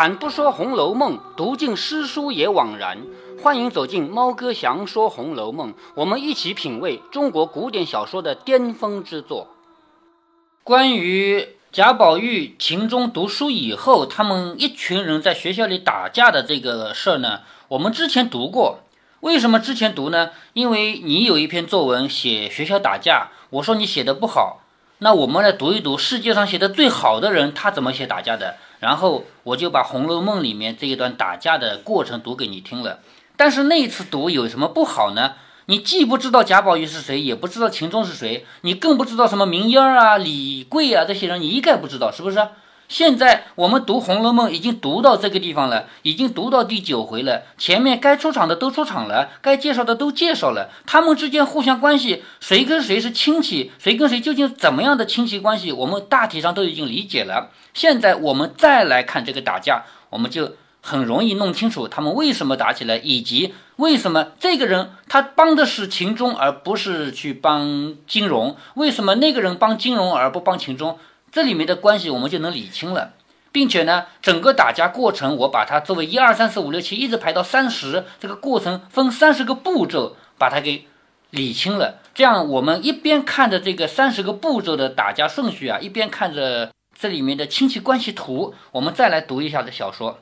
[0.00, 2.96] 开坛不说《红楼梦》，读尽诗书也枉然。
[3.42, 9.48] 欢迎走进猫哥祥说《红楼梦》，我们一起品味中国古典小说的巅峰之作。
[10.64, 18.78] 关于贾宝玉、秦钟读书以后，他们一群人在学校里打架的这个事儿呢，我们之前读过。
[19.20, 20.30] 为什么之前读呢？
[20.54, 24.60] 因为你有一篇作文写学校打架，我说你写的不好，
[25.00, 28.56] 那我们来读一读世界上写的最好的人他怎么写打架的。
[28.80, 32.98] 然后我就把《红楼梦》里面这一段打架的过程读给你听了。
[33.36, 35.34] 但是那一次读有什么不好呢？
[35.66, 42.48] 你既不知道贾宝玉是谁，也不知道秦钟是谁，你更不知道什么明英啊、李贵啊这些人，你一概不知道，是不是？
[42.90, 47.44] 现在我们读《红楼梦》已经读到这个地方了，已经读到第九回了。
[47.56, 50.70] 前面该出场的都出场了，该介绍的都介绍了。
[50.86, 57.50] 他们之间互相关系，谁跟谁是亲戚，谁跟谁究竟怎么样的亲戚关系，我们大体上都已经理解了。
[57.74, 70.98] 现在我们再来看这个打架，我们就很容易弄清楚他们为什么打起来，以及为什么这个人他帮的是秦钟，而不是去帮金融；为什么那个人帮金融而不帮秦钟？
[71.32, 73.12] 这里面的关系我们就能理清了，
[73.52, 80.86] 并且呢，整个打架过程我把它作为一二三四五六七一直排到三十，这个过程分三十个步骤把它给
[81.30, 82.00] 理清了。
[82.12, 90.18] 这样我们一边看着这个三十个步骤的打架顺序啊，一边看着这里面的亲戚关系图，我们再来读一下这小说。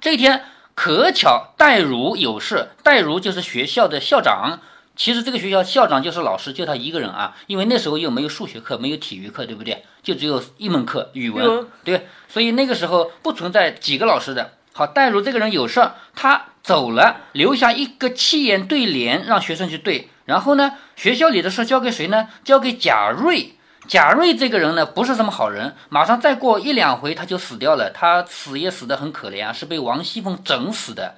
[0.00, 4.60] 这一天可巧戴如有事，戴如就是学校的校长。
[4.94, 9.82] 其实这个学校校长就是老师，就他一个人啊，因为那时候又没有数学课，没有体育课，对不对？
[10.02, 14.52] 就只有一门课语文，对，所以那个时候不存在几个老师的。
[14.72, 20.08] 好，戴如这个人有事儿，他走了，留下一个七言对联让学生去对。
[20.24, 22.28] 然后呢，学校里的事交给谁呢？
[22.42, 23.54] 交给贾瑞。
[23.88, 27.90] 贾瑞这个人呢，不是什么好人，马上再过一两回他就死掉了。
[27.90, 31.16] 他死也死得很可怜啊，是被王熙凤整死的。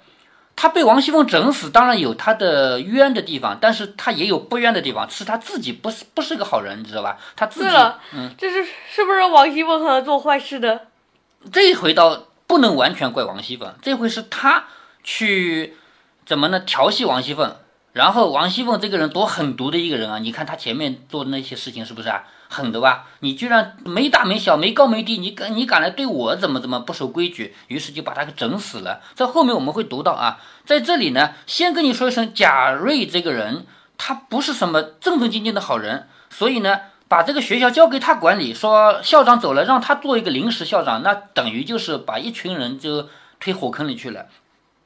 [0.57, 7.19] 他被王熙凤整死，当然有他的冤的地方，但是他也有不冤的地方，是他自己不是不是个好人，你知道吧？
[7.35, 7.77] 他自己，
[8.13, 10.89] 嗯，这是是不是王熙凤和他做坏事的？
[11.53, 14.65] 这一回倒不能完全怪王熙凤，这回是他
[15.03, 15.75] 去
[16.25, 17.57] 怎么呢调戏王熙凤，
[17.93, 20.19] 然后王熙凤这个人多狠毒的一个人啊！
[20.19, 22.25] 你看他前面做的那些事情是不是啊？
[22.55, 23.07] 狠的吧？
[23.19, 27.55] 你居然没大没小，没高没低，你敢你敢来对我怎么怎么不守规矩？
[27.67, 29.01] 于是就把他给整死了。
[29.15, 33.67] 在后面我们会读到啊，在这里呢，先跟你说一声，贾瑞这个人
[33.99, 43.09] 他不是什么正正经经的好人，所以呢，把这个学校交给他管理，说校长走了，让他做一个临时校长，那等于就是把一群人就
[43.41, 44.27] 推火坑里去了。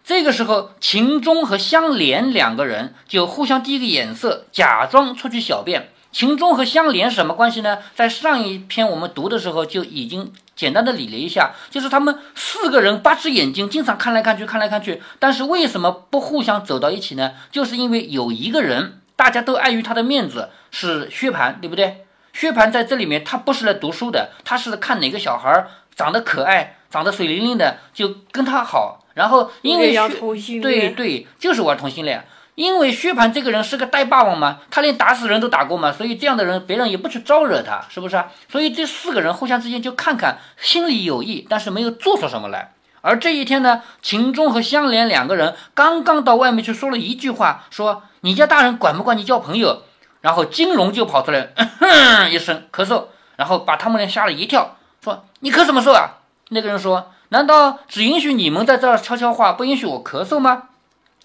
[0.03, 5.91] 这个时候，秦钟和香莲两个人就互相递个眼色，假装出去小便。
[6.11, 7.79] 秦钟和香莲什么关系呢？
[7.95, 15.03] 在上一篇我们读的时候就已经简单的理了一下，就是他们四个人八只眼睛，经常看来看去，看来看去。
[15.19, 17.33] 但是为什么不互相走到一起呢？
[17.53, 22.05] 就是因为有一个人，大家都碍于他的面子，是薛蟠，对不对？
[22.33, 29.05] 薛蟠在这里面，他不是来读书的，他是看哪个小孩长得可爱，长得水灵灵的，就跟他好。
[29.15, 32.25] 然后因为薛对对，就是玩同性恋。
[32.59, 38.27] 因为薛蟠这个人是个带霸王嘛，他连打死人都打过嘛，所以这样的人别人也不去招惹他，是不是啊？
[38.51, 42.73] 所以这四个人互相之间就看看，心里有意，但是没有做出什么来。
[43.01, 49.85] 而这一天呢，秦钟和香莲两个人刚刚到外面去说了一句话，说你家大人管不管你交朋友？
[50.21, 53.05] 然后金荣就跑出来，哼一声咳嗽，
[53.37, 56.19] 然后把他们俩吓了一跳，说你咳什么嗽啊？
[56.49, 60.65] 那个人说，难道只允许你们在这儿悄悄话，不允许我咳嗽吗？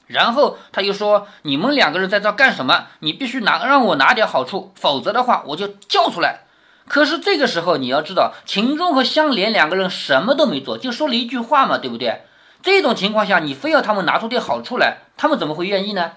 [0.07, 2.87] 然后他又说：“你们两个人在这干什么？
[2.99, 6.41] 你必须拿让我拿点好处，否则的话我就叫出来。”
[6.85, 12.23] 可是这个时候你要知道，秦钟和香莲两个人什么都没做，就说了一句话嘛，对不对？
[12.61, 16.11] 这种情况下，你非要他们拿出点好处来，他们怎么会愿意呢？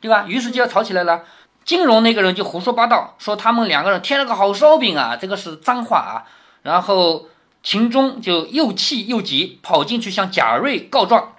[0.00, 0.24] 对吧？
[0.28, 1.22] 于是就要吵起来了。
[1.64, 6.22] 金荣那个人就胡说八道，说他们两个人添了个好烧饼啊，这个是脏话啊。
[6.62, 7.26] 然后
[7.62, 11.32] 秦钟就又气又急，跑进去向贾瑞告状。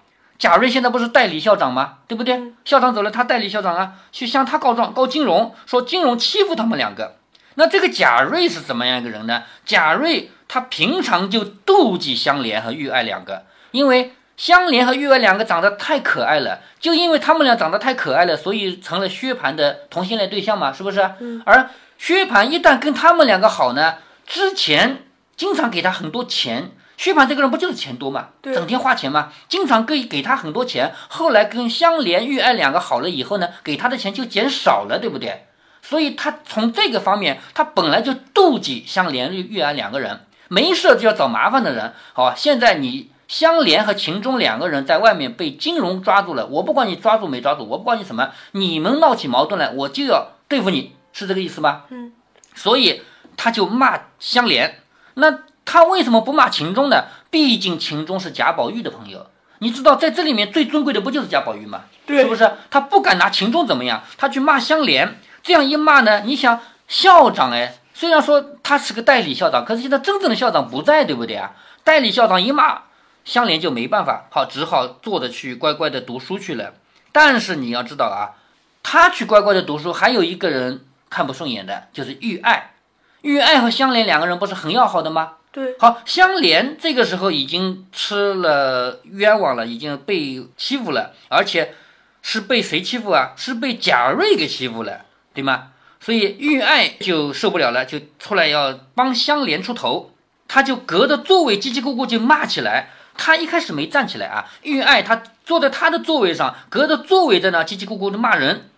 [0.44, 2.00] 贾瑞现在不是代理校长吗？
[2.06, 2.38] 对不对？
[2.66, 7.16] 校长走了，他代理校长啊，去向他告状，告金融，说金融欺负他们两个。
[7.54, 9.44] 那这个贾瑞是怎么样一个人呢？
[9.66, 21.10] 贾瑞他平常就妒忌香莲和玉爱两个，因为香莲和玉爱两个长得太可爱了，就因为他们俩长得太可爱了，所以成了薛蟠的同性恋对象嘛，是不是？
[21.46, 23.96] 而薛蟠一旦跟他们两个好呢，
[24.28, 25.06] 之前
[25.38, 26.72] 经常给他很多钱。
[26.98, 30.94] 薛蟠这个人不就是钱多嘛，整天花钱嘛，经常给给他很多钱。
[31.10, 35.48] 后来跟香莲、玉爱两个好了以后呢，给他的钱就减少了，对不对？
[35.81, 41.94] 所以他从这个方面，他本来就妒忌香莲、玉玉爱两个人，没事就要找麻烦的人。
[42.13, 51.84] 好，现在你香莲和秦钟两个人在外面被金融抓住了，我不管你抓住没抓住，我不管你什么，你们闹起矛盾来，我就要对付你，是这个意思吗？
[51.89, 52.13] 嗯，
[52.56, 53.01] 所以
[53.36, 54.80] 他就骂香莲。
[55.16, 57.06] 那他为什么不骂秦钟呢？
[57.30, 59.27] 毕竟秦钟是贾宝玉的朋友，
[59.60, 61.81] 你知道在这里面最尊贵的不就是贾宝玉吗？
[62.06, 62.51] 对是不是？
[62.69, 71.54] 他不敢拿秦钟怎么样，他去骂香莲，这样一骂呢，你想校长哎，虽然说他是个代理校长，可是现在真正的校长不在，对不对啊？
[71.83, 72.81] 代理校长一骂，
[73.24, 76.74] 香莲就没办法，好，只好坐着去乖乖的读书去了。
[77.12, 78.36] 但是你要知道啊，
[78.83, 82.74] 他去乖乖的读书，还有一个人看不顺眼的，就是玉爱。
[83.21, 85.36] 玉爱和香莲两个人不是很要好的吗？
[85.53, 91.75] 对，好，香莲这个时候已经吃了冤枉了，已经被欺负了，而且
[92.23, 93.33] 是被谁欺负啊？
[93.38, 95.67] 是被贾瑞给欺负了，对吗？
[96.00, 100.11] 所以玉爱就受不了了，就出来要帮香莲出头，
[100.47, 102.89] 他就隔着座位叽叽咕咕就骂起来。
[103.15, 108.71] 他一开始没站起来啊，玉爱他坐在他的座位上，隔着座位在那叽叽咕咕的骂人。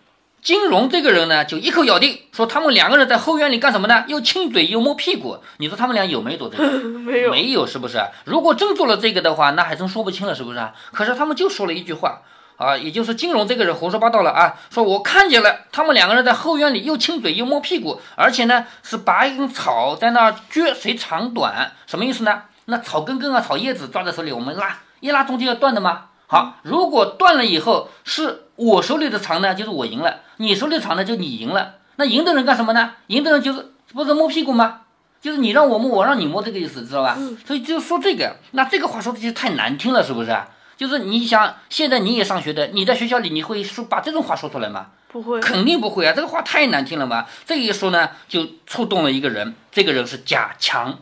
[0.46, 4.04] 金荣这个人呢，就一口咬定说他们两个人在后院里干什么呢？
[4.06, 5.38] 又亲嘴又摸屁股。
[5.56, 6.64] 你说他们俩有没有做这个？
[7.00, 7.98] 没有，没有，是不是？
[8.24, 10.68] 如果真做了这个的话，那还真说不清了，是不是？
[10.92, 12.22] 可是他们就说了一句话
[12.58, 22.42] 啊，也就是金荣这个人胡说八道了啊，说我看见了，他们两个人在后院里又亲嘴又摸屁股，而且呢是拔一根草在那儿撅，谁长短，什么意思呢？
[22.66, 26.04] 那草根根啊，草叶子抓在手里，我们拉一拉，中间要断的吗？
[26.28, 31.74] 好，如果断了以后是我手里的长呢，就是我赢了；你手里的长呢，就你赢了。
[31.96, 32.92] 那赢的人干什么呢？
[33.06, 34.80] 赢的人就是不是摸屁股吗？
[35.20, 37.18] 就是你让我摸，我让你摸，这个意思，知道吧？
[37.46, 40.36] 所以就说这个，那这个话说的就太难听了，是不是？
[40.76, 44.88] 就是你想，现在你也上学的，你在学校里你会说把这种话说出来吗？
[45.08, 47.24] 不会，肯定不会啊，这个话太难听了嘛。
[47.46, 50.98] 这一说呢，就触动了一个人，这个人是贾强。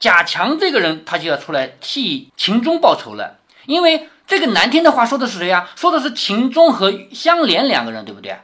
[0.00, 5.70] 贾强这个人，他就要出来替秦钟报仇了，因为这个难听的话说的是谁呀？
[5.74, 8.38] 说的是秦钟和香莲两个人，对不对？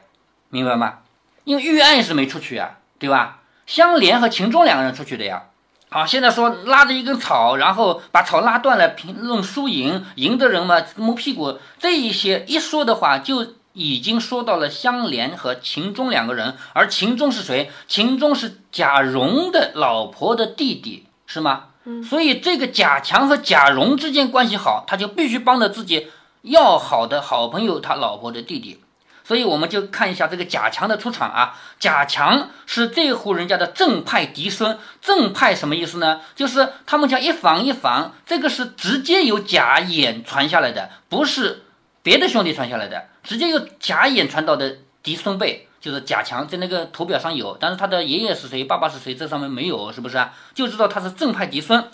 [0.49, 0.95] 明白吗？
[1.43, 3.41] 因为玉爱是没出去啊，对吧？
[3.67, 5.43] 香莲和秦钟两个人出去的呀。
[5.89, 16.57] 好，现在说拉着一根草，然后把草拉断了，评论输赢，赢的人嘛摸屁股，这一些一说的话，就已经说到了香莲和秦钟两个人。
[16.73, 17.69] 而秦钟是谁？
[17.87, 21.65] 秦钟是贾蓉的老婆的弟弟，是吗？
[22.07, 26.07] 所以这个贾强和贾蓉之间关系好，他就必须帮着自己
[26.41, 28.81] 要好的好朋友他老婆的弟弟。
[29.23, 31.59] 所以我们就看一下这个贾强的出场啊。
[31.79, 34.77] 贾强是这户人家的正派嫡孙。
[35.01, 36.21] 正派什么意思呢？
[36.35, 41.63] 就是他们家一房一房，这个是直接由贾演传下来的，不是
[42.03, 50.33] 别的兄弟传下来的，直接由贾演传到的嫡孙辈，就是贾强，在那个图表上有，但是他的爷爷是谁，爸爸是谁，这上面没有，是不是啊？
[50.55, 51.87] 就知道他是正派嫡孙。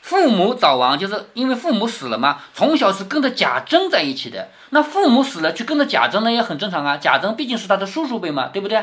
[0.00, 2.38] 父母早亡，就是因为父母死了嘛。
[2.54, 6.96] 从小是跟着贾珍在一起的，那父母死了去跟着贾珍呢，也很正常啊。
[6.98, 8.80] 贾珍毕竟是他的叔叔辈嘛，对不对？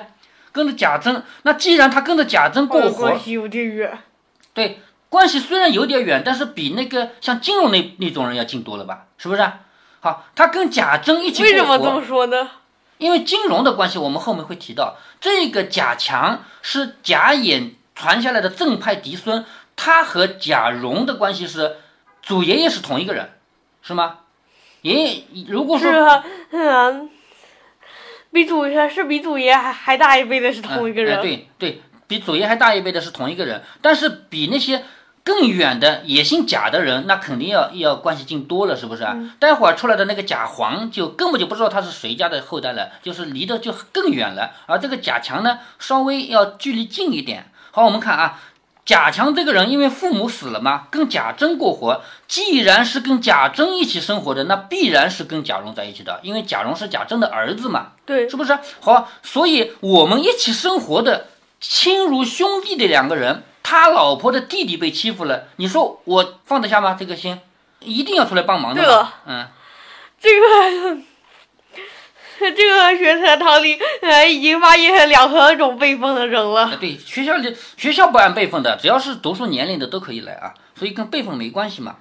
[0.51, 3.97] 跟着贾珍，那既然他跟着贾珍过活关，系有点远。
[4.53, 9.05] 对，关系虽然有点远，但是比那个像金融那那种人要近多了吧？
[9.17, 9.51] 是不是？
[10.01, 11.53] 好，他跟贾珍一起过活。
[11.53, 12.49] 为什么这么说呢？
[12.97, 19.45] 因为金融的关系，我们后面会提到，这个贾强是贾演传下来的正派嫡孙，
[19.75, 21.77] 他和贾蓉的关系是
[22.21, 23.31] 祖爷爷是同一个人，
[23.81, 24.19] 是吗？
[24.81, 27.09] 爷爷如果说是啊，嗯，
[28.31, 31.17] 比祖爷是比祖爷还还大一辈的是同一个人。
[31.17, 34.83] 哎对对，比祖爷还大一辈的是同一个人，但是比那些
[35.23, 39.17] 更远的也姓贾的人，那肯定要要关系近多了，是不是啊？
[39.39, 44.51] 待会儿出来的那个贾黄，就根本就不知道他是谁家的后代了，就是离得就更远了。
[44.65, 47.49] 而这个贾强呢，稍微要距离近一点。
[47.71, 48.39] 好，我们看啊。
[48.85, 52.01] 贾强这个人，因为父母死了嘛，跟贾珍过活。
[52.27, 58.59] 既然是跟贾珍一起生活的，那必然是跟贾蓉在一起的，因为贾蓉是贾珍的儿子嘛，对，是不是？
[58.81, 61.27] 好，所以我们一起生活的
[61.61, 66.95] 亲如兄弟的两个人，他老婆的弟弟被欺负了，你说我放得下吗？
[66.99, 67.39] 这个心
[67.79, 68.87] 一定要出来帮忙的嘛。
[68.87, 69.47] 对了嗯，
[70.19, 71.01] 这个
[72.51, 76.65] 这个学堂堂里呃已经发现两三种辈分的人了。
[76.65, 81.95] 啊对，学校里学校不按辈分的，只要是读书年龄的都可以来啊，所以跟辈分没关系嘛。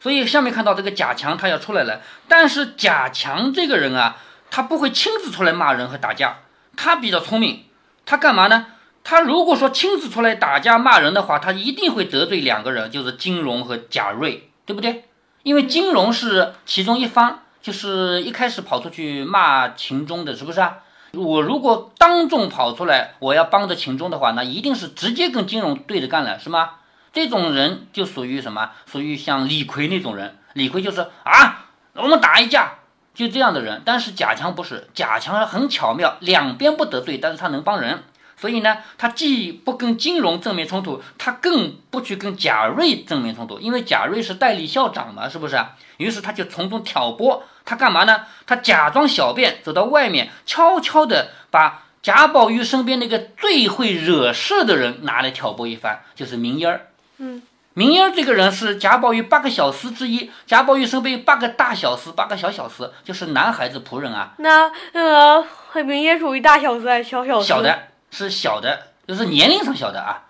[0.00, 4.16] 所以下面看到这个贾强他要出来了，但是贾强这个人啊，
[4.50, 6.38] 他不会亲自出来骂人和打架，
[6.76, 7.64] 他比较聪明，
[8.04, 8.66] 他干嘛呢？
[9.04, 15.04] 他如果说亲自出来打架骂人的话，他一定会得罪两个人，就是金荣和贾瑞，对不对？
[15.42, 20.78] 因为金荣是其中一方，就是一开始跑出去骂秦钟的，是不是啊？
[21.12, 26.70] 我如果当众跑出来，我要帮着秦钟的话，那一定是直接跟金融对着干了，是吗？
[27.12, 28.70] 这种人就属于什么？
[28.90, 30.38] 属于像李逵那种人。
[30.54, 32.78] 李逵就是啊，我们打一架，
[33.14, 33.82] 就这样的人。
[33.84, 38.02] 但是贾强不是，贾强很巧妙，两边不得罪，但是他能帮人。
[38.36, 45.58] 所以呢，他既不跟金融正面冲突，他更不去跟贾瑞正面冲突，因为贾瑞是代理校长嘛，是不是？
[45.98, 48.22] 于是他就从中挑拨，他干嘛呢？
[48.46, 56.88] 他假装小便，走到外面，悄悄地把贾宝玉身边那个最会惹事的人拿来挑拨一番，就是明烟儿。
[57.18, 57.40] 嗯，
[57.74, 64.34] 明烟儿这个人是贾宝玉八个小厮之一，贾宝玉身边八个大小厮，八个小小厮，就是男孩子仆人啊。
[64.38, 65.42] 那呃，
[65.84, 67.42] 明烟属于大小厮还是小小厮？
[67.44, 67.78] 小的
[68.14, 68.78] 是小的，
[69.08, 70.22] 就是年龄上小的啊，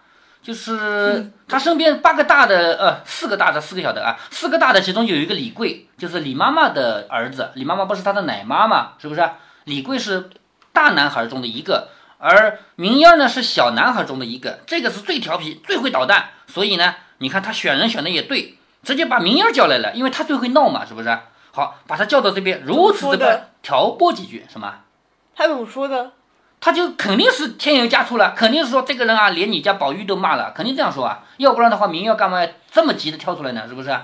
[0.42, 9.30] 就是他身边八个大的，呃，四个大的，四个小的啊，四个大的其中有一个李贵，就是李妈妈的儿子，李妈妈不是他的奶妈嘛，是不是？
[9.64, 10.30] 李贵是
[10.72, 11.88] 大男孩中的一个，
[12.18, 21.18] 而明烟呢是小男孩中的一个，这个是最调皮、最会捣蛋，所以呢，你看他选人选的也对，直接把明烟叫来了，因为他最会闹嘛，是不是？
[21.52, 24.74] 好，把他叫到这边，如此这般挑拨几句，什么？
[25.36, 26.12] 他怎么说的？
[26.64, 32.38] 他就肯定是添油加醋了，肯定是说这个人啊，连你家宝玉都骂了，肯定这样说啊，要不然的话，明月干嘛
[32.72, 33.68] 这么急的跳出来呢？
[33.68, 33.94] 是不是？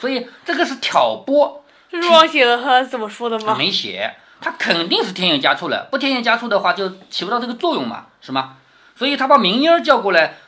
[0.00, 3.54] 所以这个是挑拨，这是忘写了他怎么说的吗？
[3.56, 8.56] 没写，他肯定是添油加醋了，不添油加醋的话就起不到这个作用嘛，是吗？
[8.96, 10.38] 所以他把明英叫过来，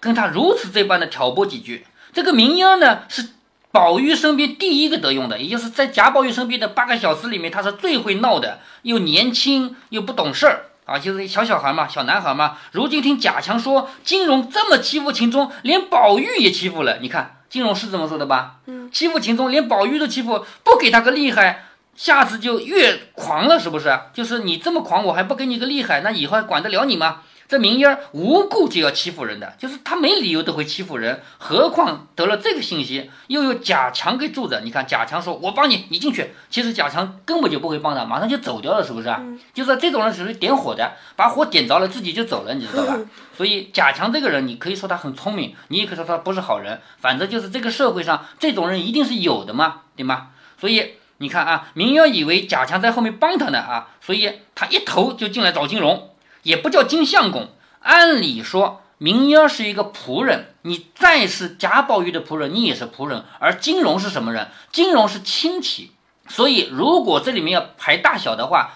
[0.00, 1.86] 跟他如此这般的挑拨几句。
[2.14, 3.34] 这个明英呢，是
[3.70, 10.64] 宝玉身边第一个得用的，也就是在贾宝玉身边的八个小时里面，他是最会闹的，又年轻又不懂事儿。
[10.88, 12.56] 啊，就是小小孩嘛，小男孩嘛。
[12.72, 16.96] 如今听贾强说金融这么欺负秦钟，连宝玉也欺负了。
[17.02, 18.60] 你看金融是这么说的吧？
[18.64, 24.00] 嗯，欺负秦钟，连宝玉都欺负，不给他个厉害，下次就越狂了，是不是？
[24.14, 27.18] 就是你这么狂，我还不给你个厉害，那以后还管得了你吗？
[27.48, 34.60] 这明烟无故就要欺负人的，就是他没理由都会欺负人，何况得了这个信息，又有贾强给住着。
[34.60, 39.22] 你看贾强说：“我帮你，你进去。”其实贾强根本就不会帮他，马上就走掉了，是不是啊？
[39.54, 42.98] 就是这种人属于点火的，把火点着了自己就走了，你知道吧？
[43.34, 50.28] 所以贾强这个人，你可以说他很聪明，你也可以说他不是好人，反正就是这个社会上这种人一定是有的嘛，对吗？
[50.60, 56.10] 所以你看啊，明月以为贾强在后面帮他呢啊，所以他一头就进来找金荣。
[56.42, 57.48] 也不叫金相公，
[57.80, 63.24] 按理说明烟是一个仆人，你再是贾宝玉的仆人，你也是仆人。
[63.38, 64.48] 而金荣是什么人？
[64.72, 65.92] 金荣是亲戚，
[66.28, 68.70] 所以如果这里面要排大小的话，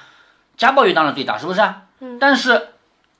[0.56, 1.82] 贾宝玉当然最大，是不是啊？
[2.00, 2.18] 嗯。
[2.20, 2.68] 但是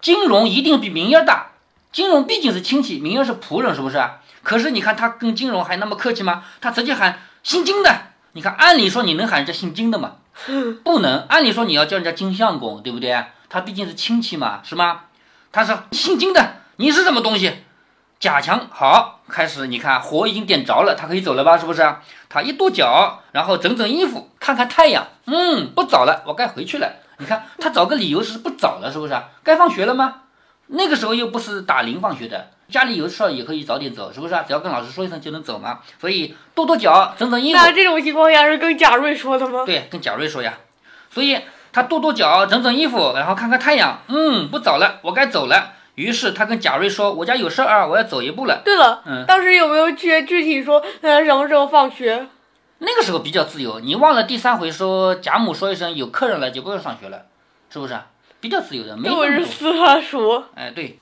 [0.00, 1.52] 金荣一定比明烟大，
[1.90, 4.20] 金荣毕竟是亲戚，明烟是仆人，是不是啊？
[4.42, 6.44] 可是你看他跟金荣还那么客气吗？
[6.61, 7.90] 他直接喊姓金的。
[8.32, 10.16] 你看，按理说你能喊人家姓金的吗？
[10.82, 11.26] 不能。
[11.28, 13.25] 按理说你要叫人家金相公，对不对？
[13.52, 15.02] 他毕竟是亲戚嘛，是吗？
[15.52, 17.52] 他说姓金的，你是什么东西？
[18.18, 21.59] 贾强好，开始你看火已经点着了，他可以走了吧？
[21.59, 21.97] 是不是？
[22.30, 26.90] 他一跺脚，然后整整衣服，看看太阳，嗯，不早了，我该回去了。
[27.18, 29.14] 你看他找个理由是不早了，是不是？
[29.44, 30.23] 该放学了吗？
[30.68, 34.35] 那个时候又不是打铃放学的，家里有事儿也可以早点走，是不是？
[34.47, 35.80] 只要跟老师说一声就能走嘛。
[36.00, 37.59] 所以跺跺脚，整整衣服。
[37.59, 39.64] 那这种情况下是跟贾瑞说的吗？
[39.66, 40.54] 对，跟贾瑞说呀。
[41.11, 41.38] 所以。
[41.72, 44.00] 他跺跺脚，整整衣服，然后看看太阳。
[44.08, 45.72] 嗯，不早了，我该走了。
[45.94, 52.26] 于是他跟贾瑞说：“我家有事儿啊，我要走一步了。”对了，嗯，当时有没有具具体说，呃，什么时候放学？
[52.78, 53.78] 那个时候比较自由。
[53.80, 57.26] 你忘了第三回说贾母说一声有客人了，就不用上学了，
[57.70, 57.96] 是不是？
[58.40, 59.24] 比较自由的，没有。
[59.26, 60.44] 是私下说。
[60.54, 60.98] 哎，对。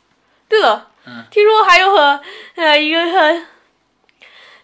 [0.48, 2.20] 对了，嗯，听说还有很，
[2.56, 3.46] 呃，一个很，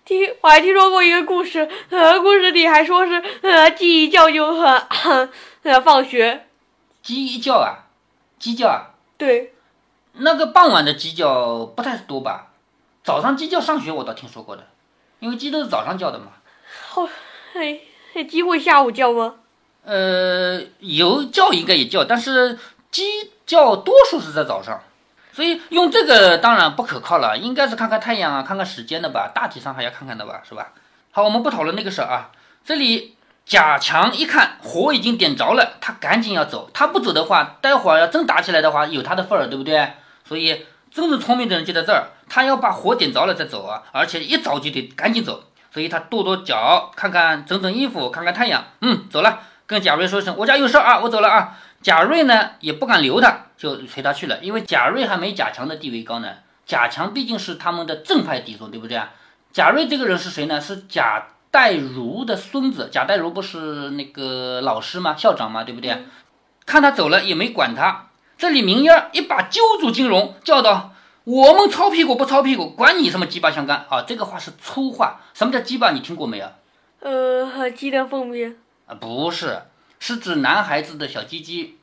[0.07, 5.29] 听我还听说过一个故事，呃，故事里还说是，呃，鸡一叫就很。
[5.65, 6.47] 呃放学，
[7.03, 7.91] 鸡一叫啊，
[8.39, 9.53] 鸡叫啊，对，
[10.13, 12.53] 那个傍晚的鸡叫不太多吧？
[13.03, 14.69] 早上鸡叫上学我倒听说过的，
[15.19, 16.27] 因为鸡都是早上叫的嘛。
[16.89, 17.09] 好，
[17.55, 19.35] 哎，鸡会下午叫吗？
[19.85, 22.57] 呃，有叫应该也叫，但是
[22.93, 24.81] 鸡叫多数是在早上，
[25.37, 30.69] 所以用这个当然不可靠了，应该是看看太阳啊，看看时间的吧，大体上还要看看的吧，是吧？
[31.13, 32.31] 好，我们不讨论那个事儿啊，
[32.65, 33.13] 这里。
[33.49, 36.69] 贾强一看火已经点着了，他赶紧要走。
[36.75, 39.89] 他不走的话，待会儿要真打起来的话，有他的份儿，对不对？
[40.25, 45.45] 所以真正聪明的人就在这儿，他要把火点着了再走啊，而且一早就得赶紧走。
[45.73, 49.39] 所以他跺跺脚，看看整整衣服，看看太阳，嗯，走了。
[49.69, 51.57] 跟贾瑞说一声，我家有事儿啊，我走了啊。
[51.81, 56.35] 贾瑞呢也不敢留他，就随他去了，因为贾瑞还没贾强的地位高呢。
[56.65, 59.13] 贾强毕竟是他们的正派嫡宗，对不对啊？
[59.53, 60.61] 贾瑞这个人是谁呢？
[60.61, 61.29] 是贾。
[61.49, 65.15] 代儒的孙子贾代儒不是那个老师吗？
[65.17, 65.65] 校长吗？
[65.65, 66.05] 对不对？
[66.67, 68.09] 看他走了也没管他。
[68.37, 70.93] 这里明烟一把揪住金荣，叫道
[71.25, 74.03] ：“我们操屁股不操屁股，管你什么鸡巴相干啊！
[74.07, 75.23] 这个话是粗话。
[75.33, 75.93] 什么叫鸡巴？
[75.93, 76.47] 你听过没有？
[77.01, 78.55] 呃，鸡蛋粪便。
[78.85, 79.63] 啊，不是，
[79.99, 81.76] 是指男孩子的小鸡鸡。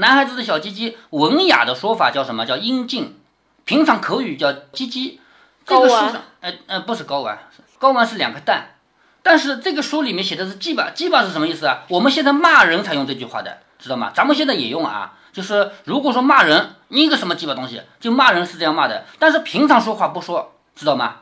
[0.00, 2.46] 男孩子的小鸡鸡，文雅的说法叫什么？
[2.46, 3.20] 叫阴茎。
[3.66, 5.20] 平常口语叫鸡鸡。
[5.66, 7.38] 这个书上，呃呃，不是睾丸，
[7.78, 8.76] 睾丸是两个蛋。
[9.22, 11.82] 但是这个书里面写的是鸡巴，鸡巴是什么意思啊？
[11.88, 14.10] 我们现在骂人才用这句话的，知道吗？
[14.14, 15.18] 咱们现在也用啊。
[15.34, 19.04] 就是如果说骂人，你个什么鸡巴东西，就骂人是这样骂的。
[19.18, 21.16] 但是平常说话不说，知道吗？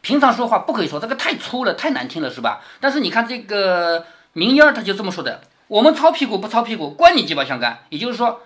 [0.00, 2.60] 平常说话不可以说，这个太粗了，太难听了，是吧？
[2.80, 7.80] 但是你看这个明烟儿他就这么说的：我们操屁股不操屁股，关你鸡巴相干。
[7.88, 8.42] 也就是说，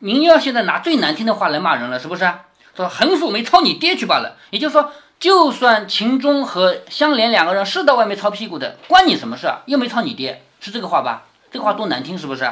[0.00, 2.28] 您要现在拿最难听的话来骂人了，是不是？
[2.76, 4.36] 说横竖没操你爹去罢了。
[4.50, 9.46] 也就是说，就算秦钟和香莲两个人是到外面操屁股的，关你什么事？
[9.66, 11.22] 又没操你爹，是这个话吧？
[11.50, 12.44] 这个话多难听，是不是？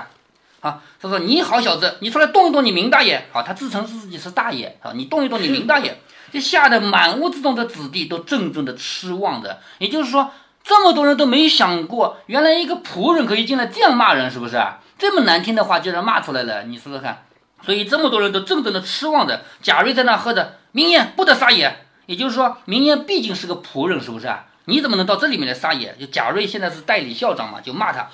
[0.60, 3.26] 啊，他说你好小子，你出来动一动你明大爷。
[3.32, 4.78] 好，他自称自己是大爷。
[4.80, 5.98] 好，你动一动你明大爷，
[6.32, 9.60] 就吓得满屋子中的子弟都怔怔的失望的。
[9.78, 10.30] 也就是说，
[10.64, 14.60] 这么多人都没想过，原来一个仆人可以进来这样骂人，是不是？
[14.98, 17.26] 这么难听的话竟然骂出来了，你说说看。
[17.62, 19.42] 所以这么多人都怔怔的失望着。
[19.60, 21.84] 贾瑞在那喝着，明艳不得撒野。
[22.06, 24.46] 也就是说，明艳毕竟是个仆人，是不是啊？
[24.64, 25.94] 你怎么能到这里面来撒野？
[26.00, 28.08] 就贾瑞现在是代理校长嘛，就骂他，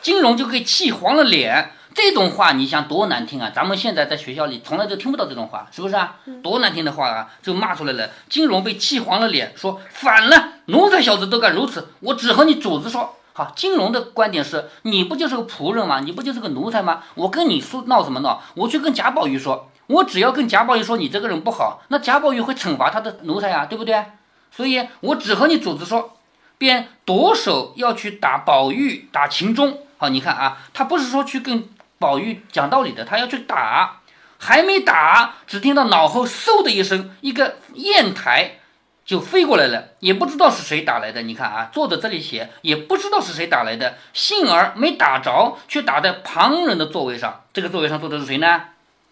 [0.00, 1.70] 金融就给气黄了脸。
[1.94, 3.50] 这种话你想多难听啊！
[3.54, 6.16] 咱们现在在学校里从来就听不到这种话，是不是啊？
[6.42, 8.10] 多难听的话啊，就骂出来了。
[8.28, 13.16] 金荣被气黄了脸，说反了，奴才小子都敢如此，我只和你主子说。
[13.34, 16.00] 好，金荣的观点是，你不就是个仆人吗？
[16.00, 17.02] 你不就是个奴才吗？
[17.14, 18.42] 我跟你说闹什么闹？
[18.54, 24.04] 我去跟贾宝玉说，我只要跟贾宝玉说你这个人不好，那贾宝玉会惩罚他的奴才呀，对不对？
[24.50, 26.16] 所以我只和你主子说，
[26.58, 29.78] 便夺手要去打宝玉，打秦钟。
[29.96, 31.68] 好，你看啊，他不是说去跟。
[32.02, 34.00] 宝玉讲道理的，他要去打，
[34.38, 38.58] 还没打，只听到脑后嗖的一声，一个砚台
[39.06, 41.22] 就飞过来了，也不知道是谁打来的。
[41.22, 47.44] 你看啊，作者这里写，也不知道是谁打来的，幸而没打着，却打在旁人的座位上。
[47.52, 48.64] 这个座位上坐的是谁呢？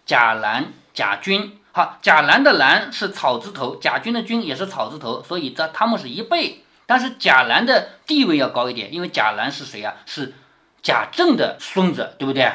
[0.05, 1.57] 贾兰、贾军。
[1.73, 6.65] 好，贾兰的兰是草字头，贾军的军也是草字头，所以这他们是一辈。
[6.85, 9.93] 但是贾兰的地位要高一点，因为贾兰是谁啊？
[10.05, 10.33] 是
[10.83, 12.51] 贾政的孙子，对不对？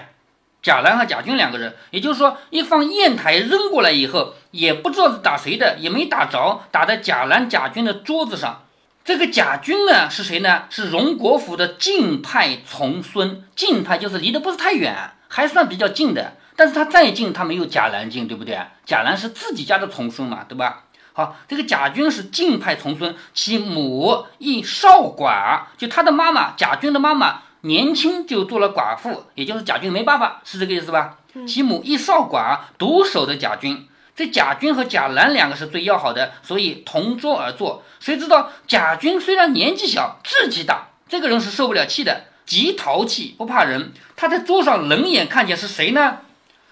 [0.67, 8.65] 贾兰和贾军两个人，也就是说，一放砚台扔过来以后，也不知道是打谁的，也没打着，打在贾兰、贾军的桌子上。
[9.05, 10.65] 这个贾军呢，是谁呢？
[10.69, 13.45] 是荣国府的近派从孙。
[13.55, 16.33] 近派就是离得不是太远，还算比较近的。
[16.57, 18.59] 但是他再近，他没有贾兰近，对不对？
[18.85, 20.83] 贾兰是自己家的从孙嘛，对吧？
[21.13, 27.43] 好，这个贾军是近派从孙，其母亦少寡，就他的妈妈，贾军的妈妈。
[27.63, 31.19] 年轻就做了寡妇，也就是贾军没办法，是这个意思吧？
[31.47, 33.89] 其母一少寡，独守着贾军。
[34.15, 37.83] 这贾军和贾兰两个是最要好的，所以同桌而坐。
[38.01, 43.93] 谁知道贾军虽然年纪小，志气大，这个人是受不了气的，极淘气，不怕人。
[44.15, 46.19] 他在桌上冷眼看见是谁呢？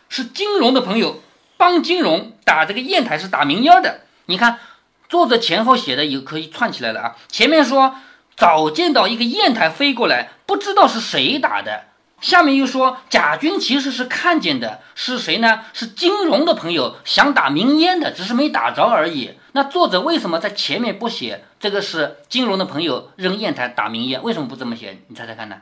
[0.09, 1.21] 是金荣的朋友，
[1.57, 4.01] 帮金荣打这个砚台是打明烟的。
[4.27, 4.59] 你看，
[5.09, 7.17] 作者前后写的也可以串起来了啊。
[7.29, 7.97] 前面说。
[8.37, 11.85] 早见到一个砚台飞过来，不知道是谁打的。
[12.21, 15.61] 下面又说贾军其实是看见的，是谁呢？
[15.73, 19.35] 是金荣的朋友想打明烟的，只是没打着而已。
[19.53, 24.23] 那作者为什么在前面不写这个是金荣的朋友扔砚台打明烟？
[24.23, 25.03] 为什么不这么写？
[25.09, 25.57] 你猜猜看呢？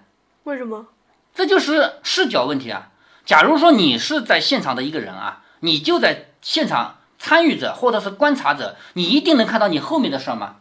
[0.44, 0.86] 为什么？
[1.34, 2.90] 这就是视角问题啊。
[3.26, 10.56] 假如说你是在现场的一个人啊，你就在现场参与者或者是观察者，你一定能看到你后面的事儿吗？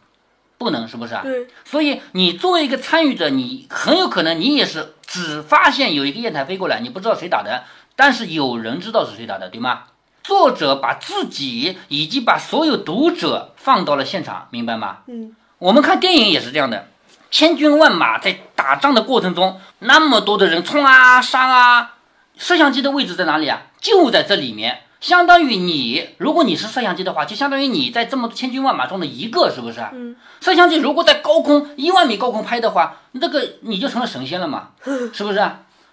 [0.61, 1.21] 不能是不是啊？
[1.23, 7.63] 对，所以你作为一个参与者，你很有可能你也是只发现有一个砚台飞过来，你不知道谁打的，
[7.95, 9.85] 但是有人知道是谁打的，对吗？
[10.23, 14.99] 作者把自己以及把所有读者放到了现场，明白吗？
[15.07, 16.87] 嗯，我们看电影也是这样的，
[17.31, 21.95] 千军万马在打仗的过程中，那么多的人冲啊杀啊，
[22.37, 23.63] 摄像机的位置在哪里啊？
[23.81, 24.81] 就在这里面。
[25.01, 29.81] 相当于你，如果你是摄像机的话，就相当于你在这么千军万马中的一个，是不是？
[29.91, 30.15] 嗯。
[30.39, 34.69] 摄像机如果在高空一万米高空拍的话，那个你就成了神仙了嘛，
[35.11, 35.41] 是不是？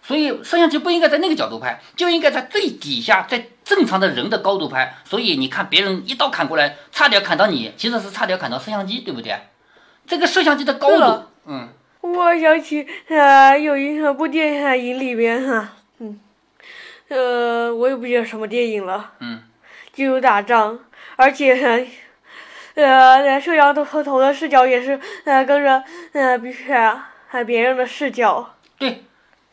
[0.00, 4.94] 所以摄像机不应该在那个角度拍，就应该在最底下，在正常的人的高度拍。
[5.04, 9.34] 所以你看别人一刀砍过来，差点砍到你，其实是差点砍到摄像机，对不对？
[10.06, 11.68] 这个摄像机的高度，嗯。
[12.00, 15.72] 我想起啊，有一部电影里边哈。
[17.08, 19.12] 呃，我也不记得什么电影了。
[19.20, 19.42] 嗯，
[19.92, 20.78] 就有打仗，
[21.16, 21.86] 而且，
[22.74, 26.52] 呃，摄像头头的视角也是呃跟着呃别
[27.46, 28.54] 别人的视角。
[28.78, 29.04] 对，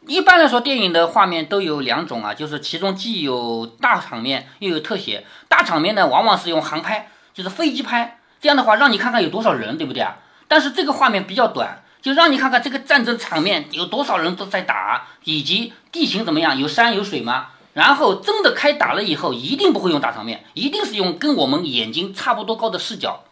[0.05, 5.25] 一般来说，电影的画面都有两种啊，就是其中既有大场面，又有特写。
[5.47, 10.17] 大场面呢，往往是用航拍，就是飞机拍，这样的话让你看看有多少人，对不对啊？
[10.47, 17.47] 但是这个画面比较短，就让你看看这个战争场面有多少人都在打，以及地形怎么样，有山有水吗？
[17.73, 23.23] 然后真的开打了以后，一定不会用大场面，一定是用跟我们眼睛差不多高的视角。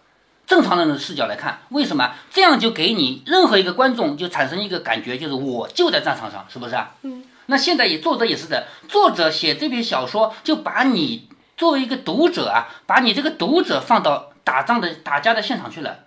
[0.47, 6.95] 正常人的视角来看，为什么这样就给你任何一个观众就产生一个感觉，就是我就在战场上，是不是啊？
[7.03, 7.23] 嗯。
[7.45, 15.99] 那现在也作者也是的，作者写这篇小说就把你作为一个读者啊，把你这个读者放到打仗的打架的现场去了。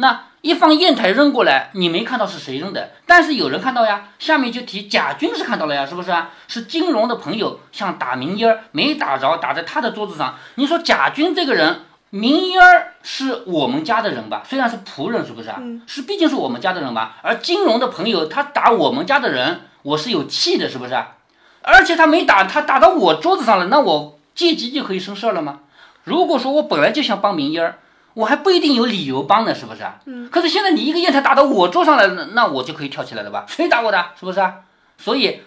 [0.00, 4.10] 那一方砚台扔过来，你没看到是谁扔的，但是有人看到呀。
[4.20, 6.30] 下面就提贾军是看到了呀，是不是啊？
[6.46, 10.36] 是金融的朋友想打明烟儿，没打着，打在他的桌子上。
[10.54, 11.82] 你说贾军这个人。
[12.10, 14.42] 明烟儿是我们家的人吧？
[14.48, 15.60] 虽然是仆人，是不是啊？
[15.86, 17.16] 是，毕竟是我们家的人吧。
[17.20, 21.16] 而金融的朋友他打我们家的人，我是有气的，是不是啊？
[21.60, 25.60] 而且他没打，他打到我桌子上了，那我借机就可以生事儿了吗？
[26.04, 27.78] 如果说我本来就想帮明烟儿，
[28.18, 30.00] 我还不一定有理由帮呢，是不是啊？
[30.06, 30.28] 嗯。
[30.28, 33.44] 可是现在你一个砚台打到我桌上来了，那我就可以跳起来了吧？
[33.46, 34.10] 谁打我的？
[34.18, 34.56] 是不是啊？
[34.96, 35.42] 所以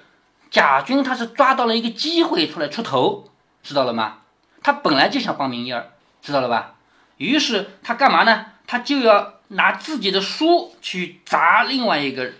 [0.49, 3.25] 贾军他是抓到了一个机会出来出头，
[3.61, 4.19] 知道了吗？
[4.63, 5.89] 他本来就想帮明义儿。
[6.21, 6.75] 知道了吧？
[7.17, 8.45] 于是他干嘛呢？
[8.65, 12.31] 他就要拿自己的书去砸另外一个，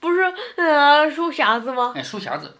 [0.00, 1.94] 不是呃书匣子吗？
[1.96, 2.58] 哎，书匣子。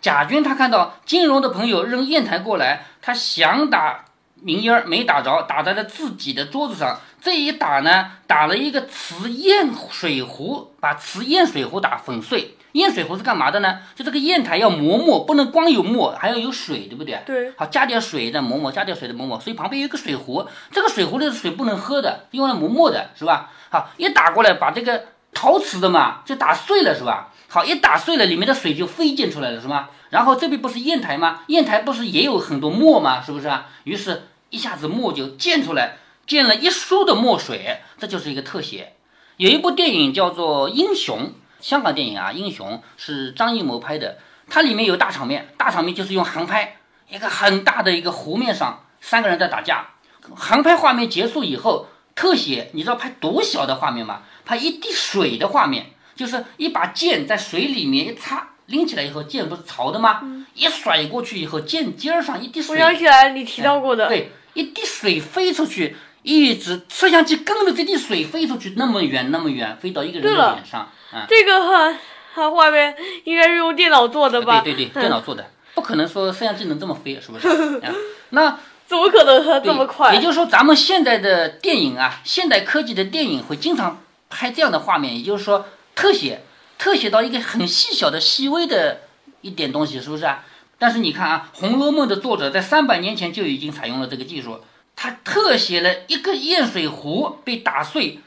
[0.00, 4.06] 贾军他看到金融的朋友扔砚台过来，他想打
[4.48, 6.98] 明烟儿，没打着，打在了自己的桌子上。
[7.20, 12.56] 这一打呢，打了一个瓷砚水壶，把瓷砚水壶打粉碎。
[12.72, 13.80] 砚水壶是干嘛的呢？
[13.94, 17.20] 就这个砚台要磨墨，不能光有墨，还要有水，对不对？
[17.26, 17.52] 对。
[17.58, 19.38] 好，加点水再磨磨，加点水再磨磨。
[19.38, 23.50] 所以旁边有一个水壶，这个水壶里的水不能喝的，用来磨墨的，是吧？
[23.68, 27.28] 好，一打过来，把这个陶瓷的嘛就打碎了，是吧？
[27.48, 29.90] 好，一打碎了，里面的水就飞溅出来了，是吧？
[30.08, 31.40] 然后这边不是砚台吗？
[31.48, 33.20] 砚台不是也有很多墨吗？
[33.20, 33.66] 是不是啊？
[33.84, 38.94] 于是一下子墨就溅出来，溅了一书的墨水，这就是一个特写。
[39.36, 41.26] 有一部电影叫做《英雄》。
[41.60, 46.76] 香港电影啊，《英雄》是张艺谋拍的，它里面有大场面，大场面就是用航拍，
[47.08, 49.88] 一个很大的一个湖面上，三个人在打架。
[50.36, 54.22] 航拍画面结束以后，特写，你知道拍多小的画面吗？
[54.44, 60.22] 拍一滴水的画面，就是一把剑在水里面一插，拎起来以后，剑不是潮的吗？
[60.54, 62.76] 一甩过去以后，剑尖上一滴水。
[62.76, 64.06] 我想起来你提到过的。
[64.06, 65.96] 对，一滴水飞出去。
[66.24, 70.90] 一直摄像机跟着这滴水飞出去，那么远那么远，飞到一个人的脸上。
[71.14, 71.94] 嗯，这个
[72.34, 74.60] 哈画面应该是用电脑做的吧？
[74.60, 77.48] 对对对，电脑做的，不可能说摄像机能这么飞，是不是？
[78.30, 80.12] 那怎么可能这么快？
[80.12, 86.42] 也就是说，咱们现在的电影啊，现代科技的电影会经常拍这样的画面，也就是说，特写，
[86.76, 89.02] 特写到一个很细小的、细微的
[89.40, 90.44] 一点东西，是不是啊？
[90.78, 94.60] 但是你看啊，《红楼梦》的作者在三百年前就已经采用了这个技术。
[94.94, 98.20] 他特写了一个砚水壶被打碎，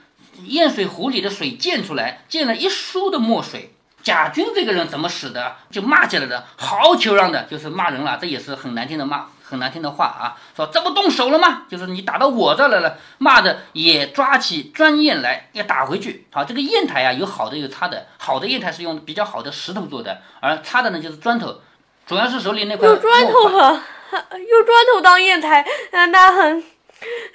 [0.47, 3.73] 砚水壶里的水溅出来，溅了一书的墨水。
[4.03, 5.57] 贾军这个人怎么使的？
[5.69, 8.17] 就骂起来了，好求让的，就是骂人了。
[8.19, 10.35] 这也是很难听的骂，很难听的话啊。
[10.55, 11.63] 说这不动手了吗？
[11.69, 12.97] 就是你打到我这来了。
[13.19, 16.25] 骂的也抓起砖砚来要打回去。
[16.31, 21.61] 好，这个砚台啊，有好的有差的，好的砚台是用比较好的石头做的，而差的呢就是砖头，
[22.12, 22.86] 主要是手里那块。
[22.89, 23.82] 用砖头哈。
[24.36, 26.62] 用砖头当砚台，那很，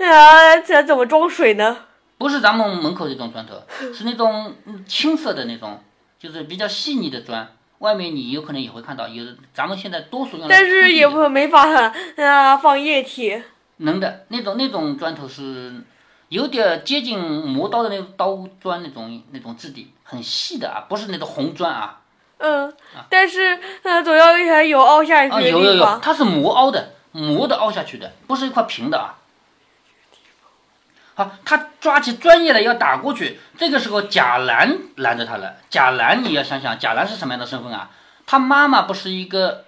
[0.00, 1.74] 啊，这怎么装水呢？
[2.18, 3.54] 不是咱们门口这种砖头，
[3.94, 4.54] 是那种
[4.86, 5.82] 青色的那种，
[6.18, 7.50] 就是比较细腻的砖。
[7.78, 10.46] 外面你有可能也会看到，有咱们现在多数用。
[10.46, 11.66] 但是也不没法
[12.18, 13.42] 啊放液体。
[13.78, 15.72] 能的，那种那种砖头是
[16.28, 22.00] 有点接近磨刀的那种刀砖那种那种质地，很细的啊，不是那种红砖啊。
[22.38, 22.72] 嗯，
[23.08, 25.60] 但是呃，总要有凹下去的地方。
[25.62, 29.16] 有有有，它是磨凹的，磨的凹下去的，不是一块平的啊。
[31.14, 35.56] 好，他抓起专业的要打过去，这个时候贾兰拦着他了。
[35.70, 37.90] 贾兰，你要想想，贾兰是什么样的身份啊？
[38.26, 39.64] 他妈妈不是一个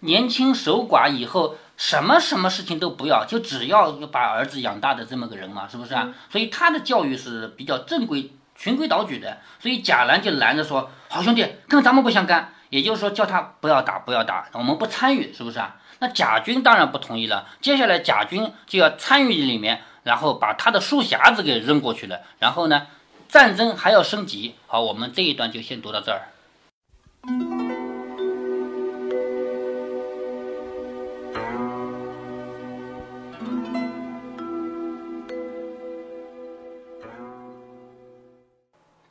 [0.00, 6.12] 年轻守寡以后什么什么事情都不要，就只要把儿子养大的这么个人嘛，是不是啊？
[6.30, 8.30] 所以他的教育是比较正规。
[8.60, 15.76] 循规蹈矩的，所以贾兰就拦着说：“好兄弟，跟咱们不相干。”也就是说，叫他不要打，不要打，我们不参与，是不是啊？
[15.98, 17.48] 那贾军当然不同意了。
[17.62, 22.20] 接下来，贾军就要参与里面，然后把他的书匣子给扔过去了。
[22.38, 22.86] 然后呢，
[23.28, 24.54] 战争还要升级。
[24.66, 26.28] 好，我们这一段就先读到这儿。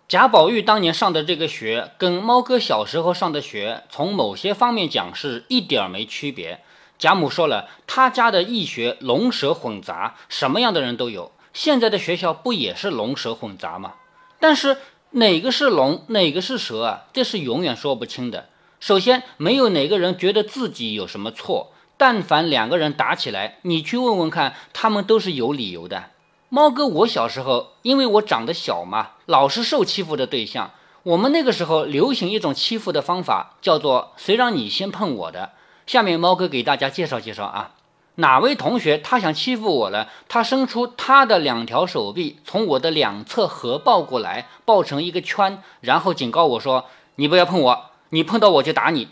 [0.09, 6.61] 贾宝玉当年上的这个学，跟猫哥小时候上的学，从某些方面讲是一点儿没区别。
[6.97, 11.31] 贾母说了，他家的义学龙蛇混杂，什么样的人都有。
[11.53, 13.93] 现在的学校不也是龙蛇混杂吗？
[14.39, 14.77] 但是
[15.11, 17.03] 哪个是龙，哪个是蛇啊？
[17.13, 18.49] 这是永远说不清的。
[18.79, 21.71] 首先，没有哪个人觉得自己有什么错。
[21.97, 26.05] 但凡两个人打起来，你去问问看，他们都是有理由的。
[26.51, 30.71] 猫哥，我小时候因为我长得小嘛，老是受欺负的对象。
[31.03, 35.51] 我们那个时候流行一种欺负的方法，叫做“谁让你先碰我的”。
[35.85, 37.75] 下面猫哥给大家介绍介绍啊，
[38.15, 40.09] 哪位同学他想欺负我了？
[40.27, 46.85] 他伸出他的两条手臂，从我的两侧合抱过来，抱成一个圈，然后警告我说
[47.15, 49.09] ：“你不要碰我，你碰到我就打你。”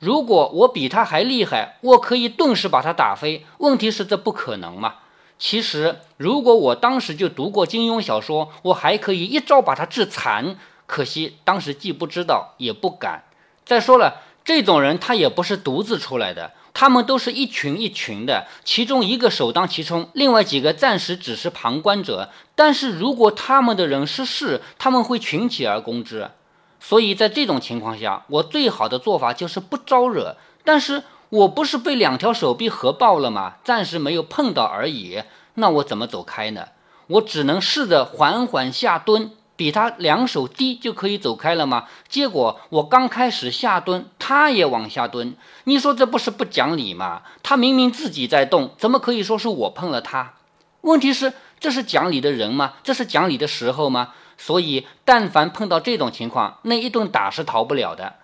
[0.00, 3.46] 如果我比他还厉害，我可以顿时把他打飞。
[3.58, 4.96] 问题是这不可能嘛？
[5.36, 10.56] 其实，如果我当时就读过金庸小说，我还可以一招把他致残。
[10.86, 13.24] 可惜当时既不知道，也不敢。
[13.64, 22.30] 再说了，这种人他也不是独自出来的，他们都是一群一群的，其中一个首当其冲，另外几个暂时只是旁观者。
[22.54, 26.30] 但是如果他们的人失势，他们会群起而攻之。
[26.78, 30.36] 所以在这种情况下，我最好的做法就是不招惹。
[30.64, 31.02] 但是。
[31.34, 33.54] 我不是被两条手臂合抱了吗？
[33.64, 35.20] 暂时没有碰到而已。
[35.54, 36.68] 那我怎么走开呢？
[37.08, 41.86] 我只能试着缓缓下蹲，比他两手低就可以走开了吗？
[42.08, 45.34] 结果我刚开始下蹲，他也往下蹲。
[45.64, 47.22] 你说这不是不讲理吗？
[47.42, 50.34] 他明明自己在动，怎么可以说是我碰了他？
[50.82, 52.74] 问题是这是讲理的人吗？
[52.84, 54.12] 这是讲理的时候吗？
[54.38, 58.14] 所以，但凡碰到这种情况，那一顿打是逃不了的。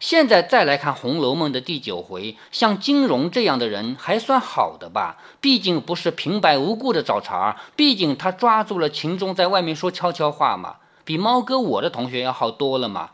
[0.00, 5.16] 现在再来看《红楼梦》的第九回，像金荣这样的人还算好的吧？
[5.40, 13.10] 毕竟不是平白无故的找茬，毕竟他抓住了秦钟在外面说悄悄话嘛，比猫哥我的同学要好多了嘛。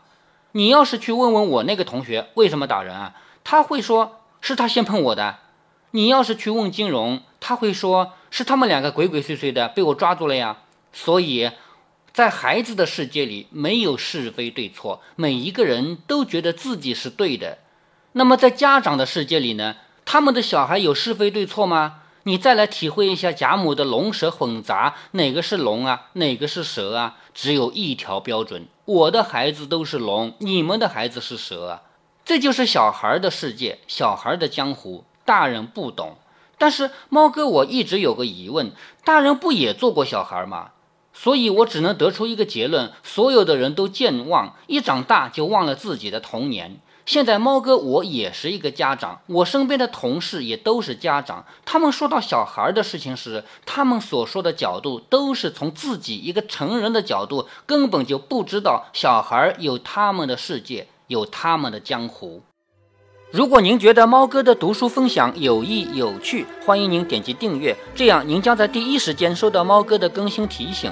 [0.51, 3.15] 你要是去问问我那个同学为什么打人啊，
[3.45, 5.37] 他会说是他先碰我的。
[5.91, 10.57] 你要是去问金荣，他会说是他们两个鬼鬼祟祟的被我抓住了呀。
[10.91, 11.51] 所以。
[12.13, 17.59] 在孩子的世界里，没有是非对错，每一个人都觉得自己是对的。
[18.13, 19.77] 那么在家长的世界里呢？
[20.03, 21.99] 他们的小孩有是非对错吗？
[22.23, 26.09] 你再来体会一下贾母的龙蛇混杂，哪个是龙啊？
[26.13, 27.15] 哪个是蛇啊？
[27.33, 31.81] 只有一条标准：我的孩子都是龙，你们的孩子是蛇啊！
[32.25, 36.17] 这就是小孩的世界，小孩的江湖，大人不懂。
[36.57, 40.71] 但是猫哥，我一直有个疑问：大人不也做过小孩吗？
[41.23, 46.79] 所以，我只能得出一个结论：所有的人都健忘，一长大就忘了自己的童年。
[47.05, 51.45] 现在，猫哥我也是一个家长，我身边的同事也都是家长。
[51.63, 62.41] 他们说到小孩的事情时，他们所说的角度都是从自己一个成人的角度，根本就不知道小孩有他们的世界，有他们的江湖。
[63.29, 70.91] 如果您觉得猫哥的读书分享有益有趣，欢迎您点击订阅，这样您将在第一时间收到猫哥的更新提醒。